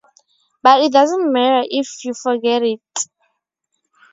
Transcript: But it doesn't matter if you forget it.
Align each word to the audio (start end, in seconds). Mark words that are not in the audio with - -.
But 0.63 0.81
it 0.81 0.91
doesn't 0.93 1.31
matter 1.31 1.61
if 1.69 2.03
you 2.03 2.15
forget 2.15 2.63
it. 2.63 2.81